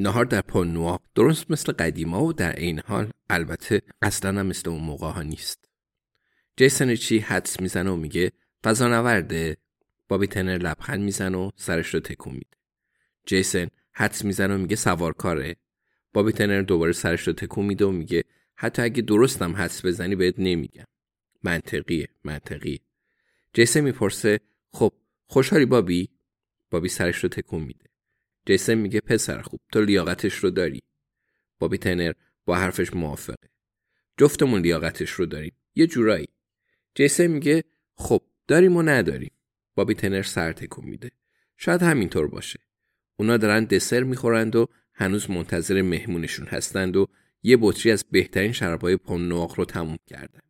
نهار 0.00 0.24
در 0.24 0.40
پانوا 0.40 1.00
درست 1.14 1.50
مثل 1.50 1.72
قدیما 1.72 2.24
و 2.24 2.32
در 2.32 2.56
این 2.56 2.80
حال 2.86 3.10
البته 3.30 3.82
اصلا 4.02 4.40
هم 4.40 4.46
مثل 4.46 4.70
اون 4.70 4.80
موقع 4.80 5.10
ها 5.10 5.22
نیست. 5.22 5.68
جیسن 6.56 6.94
چی 6.94 7.18
حدس 7.18 7.60
می‌زنه 7.60 7.90
و 7.90 7.96
میگه 7.96 8.32
فضا 8.64 8.88
نورده 8.88 9.56
بابی 10.08 10.26
تنر 10.26 10.58
لبخند 10.58 11.00
می‌زنه 11.00 11.38
و 11.38 11.50
سرش 11.56 11.94
رو 11.94 12.00
تکون 12.00 12.32
میده. 12.32 12.56
جیسن 13.26 13.68
حدس 13.92 14.24
می‌زنه 14.24 14.54
و 14.54 14.58
میگه 14.58 14.76
سوارکاره. 14.76 15.56
بابی 16.12 16.32
تنر 16.32 16.62
دوباره 16.62 16.92
سرش 16.92 17.26
رو 17.26 17.32
تکون 17.32 17.66
میده 17.66 17.84
و 17.84 17.90
میگه 17.90 18.24
حتی 18.56 18.82
اگه 18.82 19.02
درستم 19.02 19.56
حدس 19.56 19.86
بزنی 19.86 20.16
بهت 20.16 20.34
نمیگم. 20.38 20.84
منطقیه 21.42 22.08
منطقیه. 22.24 22.80
جیسن 23.52 23.80
می‌پرسه 23.80 24.40
خب 24.72 24.92
خوشحالی 25.26 25.66
بابی؟ 25.66 26.08
بابی 26.70 26.88
سرش 26.88 27.16
رو 27.16 27.28
تکون 27.28 27.62
میده. 27.62 27.84
جیسن 28.46 28.74
میگه 28.74 29.00
پسر 29.00 29.42
خوب 29.42 29.60
تو 29.72 29.80
لیاقتش 29.80 30.34
رو 30.34 30.50
داری. 30.50 30.82
بابی 31.58 31.78
تنر 31.78 32.12
با 32.44 32.56
حرفش 32.56 32.94
موافقه. 32.94 33.48
جفتمون 34.16 34.60
لیاقتش 34.60 35.10
رو 35.10 35.26
داریم. 35.26 35.52
یه 35.74 35.86
جورایی. 35.86 36.28
جیسن 36.94 37.26
میگه 37.26 37.64
خب 37.94 38.22
داریم 38.48 38.76
و 38.76 38.82
نداریم. 38.82 39.30
بابی 39.74 39.94
تنر 39.94 40.22
سر 40.22 40.52
تکون 40.52 40.84
میده. 40.84 41.10
شاید 41.56 41.82
همینطور 41.82 42.28
باشه. 42.28 42.60
اونا 43.16 43.36
دارن 43.36 43.64
دسر 43.64 44.02
می‌خورند 44.02 44.56
و 44.56 44.68
هنوز 44.94 45.30
منتظر 45.30 45.82
مهمونشون 45.82 46.46
هستند 46.46 46.96
و 46.96 47.08
یه 47.42 47.58
بطری 47.60 47.92
از 47.92 48.04
بهترین 48.10 48.52
شرابهای 48.52 48.96
پون 48.96 49.30
رو 49.30 49.64
تموم 49.64 49.98
کردند. 50.06 50.42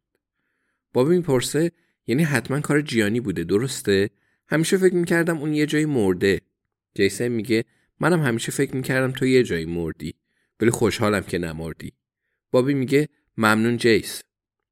بابی 0.93 1.17
می‌پرسه 1.17 1.73
یعنی 2.07 2.23
حتما 2.23 2.61
کار 2.61 2.81
جیانی 2.81 3.21
بوده 3.21 3.45
درسته؟ 3.45 4.11
همیشه 4.49 4.77
فکر 4.77 4.95
می‌کردم 4.95 5.39
اون 5.39 5.55
یه 5.55 5.67
جایی 5.67 5.85
مرده. 5.85 6.41
جیسن 6.95 7.29
میگه 7.29 7.65
منم 8.01 8.23
همیشه 8.23 8.53
فکر 8.53 8.77
می‌کردم 8.77 9.13
تو 9.13 9.27
یه 9.27 9.43
جایی 9.43 9.65
مردی. 9.65 10.15
ولی 10.61 10.71
خوشحالم 10.71 11.23
که 11.23 11.39
نمردی. 11.39 11.93
بابی 12.51 12.75
میگه 12.75 13.09
ممنون 13.37 13.77
جیس. 13.77 14.23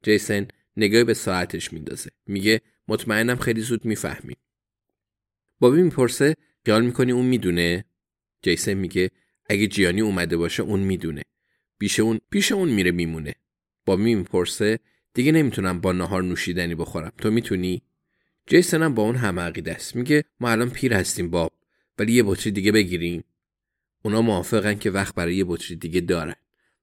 جیسن 0.02 0.48
نگاهی 0.76 1.04
به 1.04 1.14
ساعتش 1.14 1.72
میندازه. 1.72 2.10
میگه 2.26 2.60
مطمئنم 2.88 3.36
خیلی 3.36 3.60
زود 3.60 3.84
می‌فهمیم. 3.84 4.36
بابی 5.60 5.82
می‌پرسه 5.82 6.34
خیال 6.64 6.86
می‌کنی 6.86 7.12
اون 7.12 7.26
می‌دونه؟ 7.26 7.84
جیسن 8.42 8.74
میگه 8.74 9.10
اگه 9.48 9.66
جیانی 9.66 10.00
اومده 10.00 10.36
باشه 10.36 10.62
اون 10.62 10.80
می‌دونه. 10.80 11.22
پیش 11.78 12.00
اون 12.00 12.20
پیش 12.30 12.52
اون 12.52 12.68
میره 12.68 12.90
میمونه. 12.90 13.34
بابی 13.86 14.14
می‌پرسه 14.14 14.78
دیگه 15.14 15.32
نمی‌تونم 15.32 15.80
با 15.80 15.92
نهار 15.92 16.22
نوشیدنی 16.22 16.74
بخورم. 16.74 17.12
تو 17.18 17.30
می‌تونی؟ 17.30 17.82
جیسن 18.46 18.82
هم 18.82 18.94
با 18.94 19.02
اون 19.02 19.16
هم 19.16 19.40
عقیده 19.40 19.72
است. 19.72 19.96
میگه 19.96 20.24
ما 20.40 20.50
الان 20.50 20.70
پیر 20.70 20.94
هستیم 20.94 21.30
باب 21.30 21.52
ولی 21.99 22.13
یه 22.13 22.23
بطری 22.23 22.51
دیگه 22.51 22.71
بگیریم. 22.71 23.23
اونا 24.03 24.21
موافقن 24.21 24.75
که 24.75 24.91
وقت 24.91 25.15
برای 25.15 25.35
یه 25.35 25.43
بطری 25.43 25.75
دیگه 25.75 26.01
دارن 26.01 26.35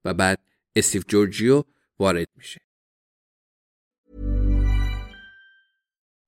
و 0.05 0.13
بعد 0.13 0.39
استیو 0.75 1.01
جورجیو 1.07 1.63
وارد 1.99 2.27
میشه. 2.35 2.61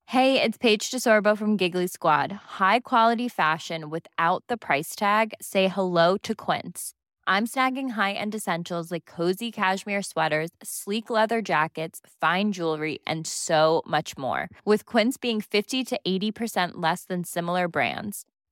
Hey, 0.06 0.40
it's 0.40 0.58
Paige 0.58 0.90
DeSorbo 0.92 1.36
from 1.36 1.56
Giggly 1.56 1.88
Squad. 1.88 2.30
High 2.60 2.80
quality 2.80 3.28
fashion 3.28 3.90
without 3.90 4.44
the 4.50 4.56
price 4.56 4.94
tag. 4.94 5.34
Say 5.40 5.66
hello 5.66 6.16
to 6.18 6.34
Quince. 6.36 6.92
I'm 7.26 7.46
snagging 7.46 7.90
high-end 7.92 8.34
essentials 8.34 8.92
like 8.92 9.06
cozy 9.06 9.50
cashmere 9.50 10.02
sweaters, 10.02 10.50
sleek 10.62 11.08
leather 11.10 11.40
jackets, 11.42 12.00
fine 12.20 12.52
jewelry, 12.52 13.00
and 13.06 13.26
so 13.26 13.82
much 13.86 14.16
more. 14.16 14.50
With 14.64 14.84
Quince 14.84 15.16
being 15.16 15.40
50 15.40 15.82
to 15.84 16.00
80% 16.06 16.72
less 16.74 17.04
than 17.04 17.24
similar 17.24 17.66
brands. 17.66 18.24